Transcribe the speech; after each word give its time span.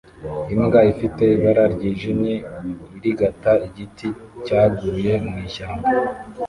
Imbwa 0.53 0.79
ifite 0.91 1.23
ibara 1.37 1.63
ryijimye 1.73 2.33
irigata 2.97 3.51
igiti 3.67 4.07
cyaguye 4.45 5.13
mwishyamba 5.27 5.87